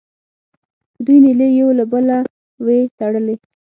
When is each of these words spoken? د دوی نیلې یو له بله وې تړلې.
د 0.95 0.97
دوی 1.05 1.17
نیلې 1.25 1.47
یو 1.59 1.69
له 1.79 1.85
بله 1.91 2.17
وې 2.65 2.79
تړلې. 2.97 3.35